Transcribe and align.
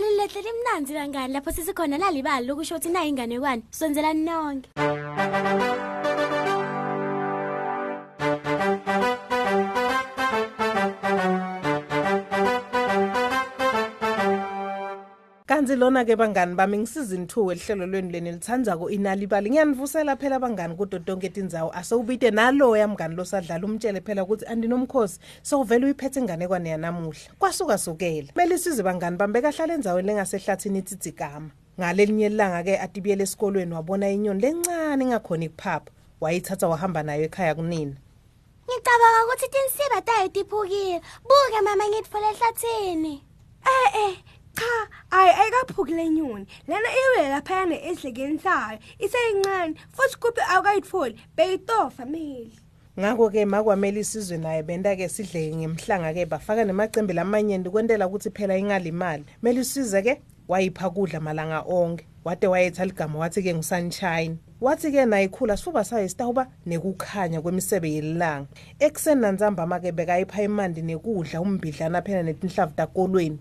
sizohlala 0.00 0.48
imnanzi 0.48 0.92
kangani 0.94 1.32
lapho 1.32 1.50
sisikhona 1.52 1.98
lalibali 1.98 2.46
lokusho 2.46 2.74
ukuthi 2.74 2.88
nayi 2.88 3.08
inganekwane 3.10 3.62
sonzelani 3.70 4.22
nonke. 4.24 4.68
Kanti 15.68 15.80
lona 15.80 16.04
ke 16.04 16.16
bangani 16.16 16.54
bami 16.54 16.78
ngisizini 16.78 17.26
2 17.26 17.52
elihlelo 17.52 17.86
lweni 17.86 18.12
leni 18.12 18.32
lithandzako 18.32 18.90
inali 18.90 19.26
bali. 19.26 19.50
Ngiyanivusela 19.50 20.16
phela 20.16 20.40
bangani 20.40 20.74
kudo 20.74 20.98
tonke 20.98 21.28
tindzawo 21.28 21.70
asewubite 21.72 22.30
naloya 22.30 22.88
mngani 22.88 23.14
losadlala 23.14 23.66
umtshele 23.66 24.00
phela 24.00 24.22
ukuthi 24.22 24.46
andinomkhosi 24.46 25.20
sowuvele 25.42 25.84
uyiphethe 25.84 26.20
inganekwane 26.20 26.70
yanamuhla. 26.70 27.20
Kwasuka 27.38 27.78
sukela 27.78 28.32
kumele 28.32 28.58
size 28.58 28.82
bangani 28.82 29.16
bami 29.16 29.32
bekahlala 29.32 29.74
enzaweni 29.74 30.08
lengasehlathini 30.08 30.78
itsitsigama 30.78 31.50
ngalelinye 31.80 32.26
ilanga 32.26 32.62
ke 32.62 32.78
atibiyele 32.78 33.22
esikolweni 33.22 33.74
wabona 33.74 34.08
inyoni 34.10 34.40
lencane 34.40 35.04
ingakhona 35.04 35.44
ikuphapha 35.44 35.90
wayithatha 36.20 36.68
wahamba 36.68 37.02
nayo 37.02 37.24
ekhaya 37.24 37.54
kunina. 37.54 37.96
Ngicabanga 38.64 39.24
ukuthi 39.24 39.48
tinsiba 39.52 40.00
tayo 40.00 40.28
tiphukile. 40.28 41.00
Buke 41.28 41.60
mama 41.64 41.84
ngitfola 41.88 42.30
ehlathini. 42.32 43.22
Eh 43.64 43.94
eh. 43.94 44.16
Ayi 45.58 45.64
ayikaphuki 45.64 45.94
lenyoni 45.94 46.46
lena 46.68 46.88
iwe 46.88 47.28
laphayana 47.28 47.76
esidlekeni 47.82 48.38
sayo 48.38 48.78
iseyincane 48.98 49.74
futhi 49.92 50.16
kuphi 50.20 50.40
awukayitfoli 50.52 51.14
beyitofa 51.36 52.06
meli 52.06 52.52
ngakho-ke 52.98 53.44
makwamele 53.46 54.00
isizwe 54.00 54.38
naye 54.38 54.62
benta-ke 54.62 55.08
sidleke 55.08 55.56
ngemhlanga-ke 55.56 56.26
bafaka 56.26 56.64
nemacembe 56.64 57.14
lamanyenti 57.14 57.70
kwentela 57.70 58.06
ukuthi 58.06 58.30
phela 58.30 58.58
ingalimali. 58.58 59.24
Mele 59.42 59.60
isize-ke 59.60 60.20
wayipha 60.48 60.90
kudla 60.90 61.20
malanga 61.20 61.60
onke. 61.60 62.06
Wade 62.24 62.46
wayetha 62.46 62.84
ligama 62.84 63.18
wathi-ke 63.18 63.54
ngusunshine. 63.54 64.38
Wathi-ke 64.60 65.06
naye 65.06 65.24
ikhula 65.24 65.56
sifuba 65.56 65.84
sayo 65.84 66.08
sitawuba 66.08 66.46
nekukhanya 66.66 67.40
kwemisebe 67.40 67.92
yelilanga 67.92 68.48
ekuseni 68.78 69.20
nantsambama-ke 69.20 69.92
bekayipha 69.92 70.42
imandi 70.42 70.82
nekudla 70.82 71.40
umbidlana 71.40 72.02
phela 72.02 72.22
netinhlavu 72.22 72.72
takolweni 72.76 73.38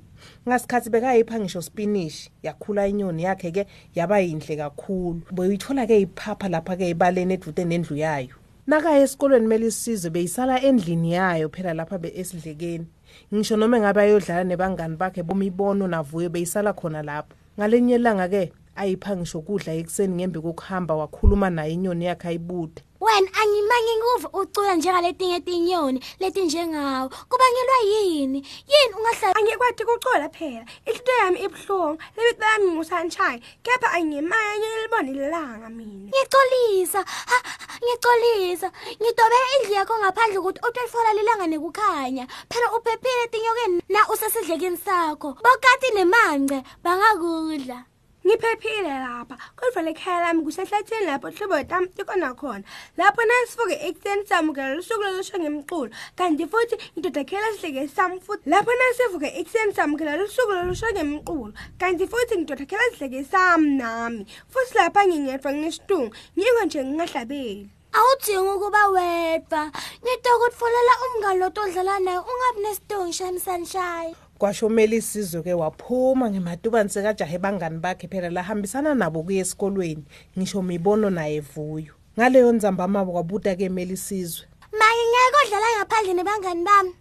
ngasikhathi 0.48 0.90
bekayipha 0.90 1.40
ngisho 1.40 1.62
spinishi 1.62 2.32
yakhula 2.44 2.88
inyoni 2.88 3.24
yakhe-ke 3.24 3.68
yaba 3.96 4.20
yinhle 4.20 4.56
kakhulu. 4.58 5.22
Beyithola-ke 5.32 6.02
iphapha 6.02 6.50
lapha-ke 6.50 6.90
ibaleni 6.90 7.34
edvute 7.34 7.66
nendlu 7.66 7.96
yayo. 7.98 8.36
Nakaya 8.68 9.04
esikolweni 9.04 9.46
kumele 9.46 9.68
isizwe 9.68 10.10
beyisala 10.10 10.62
endlini 10.62 11.14
yayo 11.14 11.50
phela 11.50 11.74
lapha 11.74 11.98
be 11.98 12.12
esidlekeni. 12.16 12.88
Ngisho 13.34 13.58
noma 13.58 13.78
engabe 13.78 14.02
ayodlala 14.02 14.44
nebangani 14.44 14.96
bakhe 14.96 15.24
bumibono 15.24 15.88
navuyo 15.88 16.30
beyisala 16.30 16.74
khona 16.74 17.04
lapho. 17.04 17.36
Ngalenye 17.58 17.96
ilanga-ke 17.96 18.52
ayipha 18.76 19.16
ngisho 19.16 19.42
kudla 19.42 19.74
ekuseni 19.74 20.16
ngembi 20.16 20.40
kokuhamba 20.40 20.96
wakhuluma 20.96 21.50
naye 21.50 21.74
inyoni 21.74 22.06
yakhe 22.06 22.28
ayibude 22.28 22.82
wena 23.00 23.30
angimange 23.42 23.94
nguve 23.98 24.28
ucula 24.34 24.76
njengaletinye 24.76 25.40
tinyoni 25.40 26.00
letinjengawo 26.20 27.10
kubangelwa 27.30 27.78
yini? 27.86 28.40
Yini 28.68 28.94
ungahlala? 28.98 29.36
Angikwati 29.36 29.86
kucola 29.86 30.30
phela. 30.30 30.66
Inhliziyo 30.86 31.18
yami 31.20 31.40
ibuhlungu 31.40 32.02
lebito 32.18 32.46
lami 32.46 32.72
ngusunshine 32.72 33.42
kepha 33.64 33.92
angimanye 33.92 34.66
ngilibone 34.68 35.12
ilanga 35.12 35.70
mina. 35.70 36.12
Ngicolisa 36.12 37.06
ha, 37.32 37.38
ngicolisa. 37.84 38.72
Ngidobe 39.02 39.38
indlu 39.56 39.74
yakho 39.74 40.00
ngaphandle 40.00 40.38
ukuthi 40.38 40.60
utolifola 40.68 41.14
lilanga 41.14 41.48
nekukhanya. 41.48 42.28
Phela 42.50 42.68
uphephile 42.76 43.28
tinyokeni 43.32 43.82
na 43.90 44.10
usesidlekeni 44.10 44.78
sakho? 44.78 45.38
Bokati 45.44 45.92
nemance 45.96 46.64
bangakudla. 46.84 47.86
Ngiphephile 48.28 48.94
lapha 49.06 49.36
kodwa 49.56 49.82
lekhaya 49.88 50.20
lami 50.22 50.44
kusehlathini 50.44 51.06
lapho 51.06 51.32
hlobo 51.32 51.64
tami 51.64 51.88
tikona 51.96 52.34
khona. 52.36 52.64
Lapho 52.98 53.22
nasifuke 53.24 53.76
ekuseni 53.88 54.28
samukela 54.28 54.76
lusuku 54.76 55.04
lolusho 55.04 55.38
ngemculo 55.40 55.92
kanti 56.18 56.46
futhi 56.46 56.76
ngidodakhela 56.98 57.48
sihleke 57.56 57.88
sami 57.88 58.20
futhi. 58.20 58.50
Lapho 58.50 58.72
nasivuke 58.80 59.30
ekuseni 59.40 59.74
samukela 59.74 60.18
lusuku 60.18 60.52
lolusho 60.52 60.88
ngemculo 60.92 61.54
kanti 61.80 62.08
futhi 62.08 62.38
ngidodakhela 62.38 62.84
sihleke 62.92 63.24
sami 63.24 63.70
nami. 63.80 64.26
Futhi 64.52 64.78
lapha 64.78 65.08
ngingedwa 65.08 65.54
nginestungu 65.54 66.16
ngikho 66.38 66.66
nje 66.66 66.84
ngingahlabeli. 66.84 67.70
Awudingi 67.98 68.50
ukuba 68.56 68.88
wedwa. 68.96 69.72
Ngitokutfolela 70.04 70.94
umngani 71.06 71.40
lotodlala 71.40 72.00
naye 72.00 72.20
ungabi 72.20 72.60
nestongi 72.64 73.14
shami 73.14 73.40
sunshine 73.40 74.16
kwasho 74.38 74.68
umele 74.68 74.96
isizwe-ke 74.98 75.54
waphuma 75.54 76.30
ngematubani 76.30 76.90
sekajahe 76.90 77.38
bangani 77.38 77.80
bakhe 77.80 78.08
phela 78.08 78.30
lahambisana 78.30 78.96
nabo 78.96 79.24
kuye 79.24 79.40
esikolweni. 79.40 80.04
Ngisho 80.38 80.62
mibono 80.62 81.10
naye 81.10 81.40
vuyo 81.40 81.94
ngaleyo 82.20 82.52
ndzambamabo 82.52 83.12
kwabuta-ke 83.12 83.70
mele 83.70 83.94
isizwe. 83.94 84.48
Make 84.72 85.04
ngeke 85.10 85.38
odlala 85.46 85.68
ngaphandle 85.78 86.14
nebangani 86.14 86.64
bami. 86.64 86.94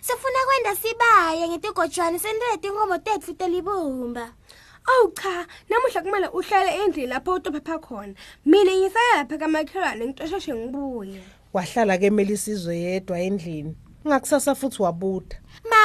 Sifuna 0.00 0.40
kwenda 0.46 0.76
sibaye 0.76 1.48
ngetigojwane 1.48 2.18
sendele 2.18 2.56
tinkomo 2.60 2.98
tetfu 2.98 3.34
telibumba. 3.34 4.32
Awu 4.86 5.12
cha 5.12 5.46
namuhla 5.68 6.02
kumele 6.02 6.28
uhlale 6.28 6.84
endlini 6.84 7.06
lapho 7.06 7.34
utophepha 7.34 7.78
khona. 7.78 8.14
Mina 8.46 8.72
ngisaya 8.72 9.16
lapha 9.16 9.38
kamakhelwane 9.38 10.06
ngitosheshe 10.06 10.54
ngibuye. 10.54 11.20
Wahlala-ke 11.52 12.10
mele 12.10 12.34
isizwe 12.34 12.76
yedwa 12.76 13.20
endlini. 13.20 13.76
Ngakusasa 14.06 14.54
futhi 14.54 14.82
wabuda 14.82 15.36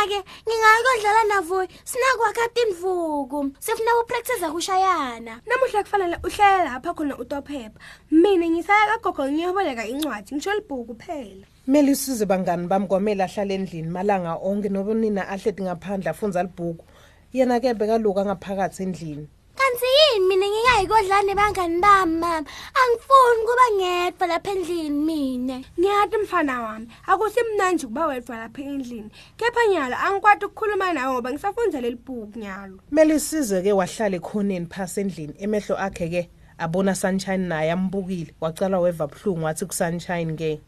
make 0.05 0.23
ngingake 0.47 0.89
odlala 0.97 1.23
navuyo 1.23 1.67
sinakwakha 1.83 2.49
tindvuku 2.53 3.51
sifuna 3.59 3.91
kupractice 3.99 4.51
kushayana. 4.51 5.41
Namuhla 5.47 5.83
kufanele 5.83 6.17
uhlale 6.23 6.63
lapha 6.63 6.93
khona 6.93 7.17
utophepha 7.17 7.79
mina 8.11 8.49
ngisaya 8.49 8.97
kagogo 9.01 9.31
ngiyoboleka 9.31 9.85
incwadi. 9.87 10.35
Ngisho 10.35 10.53
libhuku 10.53 10.95
phela 10.95 11.45
kumele 11.65 11.91
isize 11.91 12.25
bangani 12.25 12.67
bami 12.67 12.87
kwamele 12.87 13.23
ahlale 13.23 13.55
endlini 13.55 13.89
malanga 13.89 14.35
onke 14.35 14.69
noba 14.69 14.93
nina 14.93 15.27
ahleti 15.27 15.63
ngaphandle 15.63 16.09
afunza 16.09 16.43
libhuku. 16.43 16.85
Yena-ke 17.33 17.73
bekaluka 17.73 18.25
ngaphakathi 18.25 18.83
endlini. 18.83 19.27
Kanti 19.55 19.85
yini 19.97 20.25
mina 20.27 20.45
ngingayikodlala 20.47 21.23
nebangani 21.23 21.79
bami 21.81 22.17
mama? 22.19 22.45
Angifuni 22.79 23.41
kuba 23.47 23.65
ngedwa 23.77 24.27
lapha 24.27 24.51
endlini 24.51 24.89
mina 24.89 25.61
ngiyati 25.79 26.17
mfana 26.17 26.61
wami 26.61 26.87
akusimnandi 27.07 27.85
ukuba 27.85 28.07
wedwa 28.07 28.37
lapha 28.37 28.61
endlini. 28.61 29.09
Kepha 29.37 29.67
nyalo 29.71 29.95
angikwati 29.95 30.45
ukukhuluma 30.45 30.93
nawe 30.93 31.13
ngoba 31.13 31.31
ngisafunza 31.31 31.81
leli 31.81 31.95
bhuku 31.95 32.39
nyalo. 32.39 32.79
Kumele 32.89 33.15
isize-ke 33.15 33.71
wahlala 33.71 34.15
ekhoneni 34.15 34.65
phasi 34.65 35.01
endlini 35.01 35.33
emehlo 35.39 35.75
akhe-ke 35.77 36.29
abona 36.57 36.95
sunshine 36.95 37.47
naye 37.47 37.71
ambukile. 37.71 38.33
Wacala 38.41 38.79
weva 38.79 39.07
buhlungu 39.07 39.45
wathi 39.45 39.65
kusunshine-ke 39.65 40.59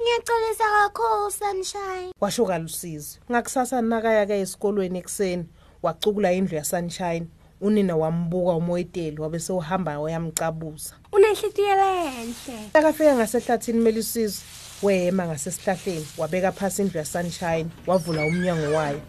ngiyacolisa 0.00 0.64
kakhulu 0.64 1.30
sunshine. 1.30 2.12
Washo 2.20 2.46
kalusizi. 2.46 3.18
Ngakusasa 3.30 3.82
nakaya-ke 3.82 4.40
esikolweni 4.40 4.98
ekuseni 4.98 5.44
wacukula 5.82 6.32
indlu 6.32 6.56
yasunshine. 6.56 7.26
Unina 7.60 7.96
wambuka 7.96 8.52
umoyiteli 8.52 9.20
wabe 9.20 9.38
sewuhamba 9.38 10.00
wayamcabuza. 10.00 10.94
Unenhliziyo 11.12 11.74
lenhle 11.76 12.70
akafika 12.74 13.16
ngasehlathini 13.16 13.78
kumele 13.78 13.98
usizo 14.00 14.40
wema 14.82 15.26
ngasesihlahleni 15.26 16.06
wabeka 16.18 16.52
phasi 16.52 16.82
indlu 16.82 16.98
yasunshine 16.98 17.66
wavula 17.86 18.24
umnyango 18.24 18.76
wayo. 18.76 19.00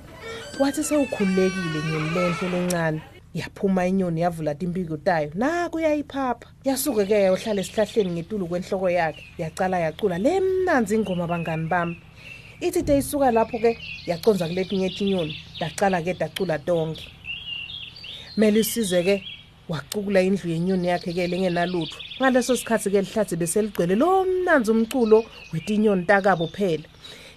Wathi 0.59 0.83
sewukhululekile 0.83 1.79
ngelenhle 1.87 2.49
lencane 2.49 3.01
yaphuma 3.33 3.87
inyoni 3.87 4.21
yavula 4.21 4.55
timpiko 4.55 4.97
tayo. 4.97 5.31
Naku 5.35 5.79
yayiphapha. 5.79 6.47
Yasuke-ke 6.63 7.13
yayohlala 7.13 7.61
esihlahleni 7.61 8.11
ngetulu 8.11 8.47
kwenhloko 8.47 8.89
yakhe 8.89 9.23
yacala 9.37 9.79
yacula. 9.79 10.17
Le 10.17 10.39
mnanzi 10.39 10.95
ingoma 10.95 11.27
bangani 11.27 11.67
bami? 11.67 11.97
Ithi 12.61 12.83
te 12.83 12.97
isuka 12.97 13.31
lapho-ke 13.31 13.77
yaconza 14.05 14.47
kuletinye 14.47 14.89
tinyoni 14.89 15.35
dacala-ke 15.59 16.13
dacula 16.13 16.59
tonke. 16.59 17.20
Mele 18.37 18.59
isize-ke 18.59 19.23
wacukula 19.69 20.21
indlu 20.21 20.49
yenyoni 20.49 20.87
yakhe-ke 20.87 21.27
lengenalutho. 21.27 21.97
Ngaleso 22.19 22.55
sikhathi-ke 22.55 23.01
lihlathi 23.01 23.35
beseligcwele 23.35 23.95
lo 23.95 24.25
mnanzi 24.25 24.71
umculo 24.71 25.25
wetinyoni 25.53 26.05
takabo 26.05 26.47
phela. 26.47 26.83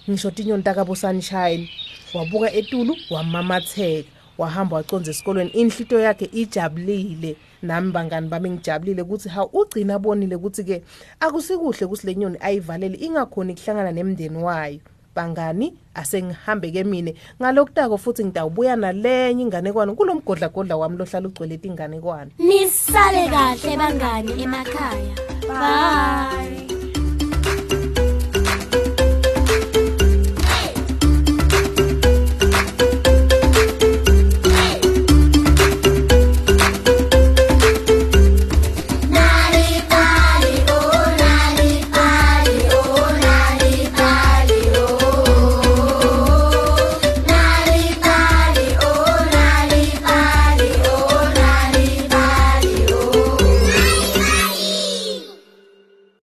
Ngisho 0.09 0.31
tinyoni 0.31 0.63
takabo 0.63 0.95
sunshine. 0.95 1.71
Wabuka 2.15 2.53
etulu 2.53 2.97
wamamatheka 3.11 4.09
wahamba 4.39 4.77
waconza 4.77 5.11
esikolweni. 5.11 5.51
Inhlito 5.51 6.01
yakhe 6.01 6.31
ijabulile. 6.33 7.37
Nami 7.63 7.93
bangani 7.93 8.29
bami 8.29 8.51
ngijabulile 8.51 9.03
ukuthi 9.03 9.29
hawu 9.29 9.51
ugcina 9.53 9.95
abonile 9.95 10.37
ukuthi-ke 10.37 10.83
akusikuhle 11.21 11.87
ukuthi 11.87 12.07
le 12.07 12.15
nyoni 12.15 12.39
ayivalele 12.41 12.99
ingakhoni 12.99 13.55
kuhlangana 13.55 13.93
nemndeni 13.93 14.39
wayo. 14.39 14.81
Bangani 15.15 15.75
asengihambe-ke 15.95 16.85
mine 16.85 17.15
ngalokutako 17.41 17.99
futhi 17.99 18.25
ngitawubuya 18.25 18.77
nalenye 18.77 19.43
inganekwane 19.43 19.95
kulo 19.95 20.15
mgodlagodla 20.15 20.77
wami 20.77 20.97
lohlala 20.99 21.29
ugcwele 21.29 21.57
tinganekwane 21.59 22.31
nisale 22.39 23.29
kahle 23.29 23.77
bangani 23.77 24.33
emakhaya. 24.43 25.15
Bye. 25.49 26.74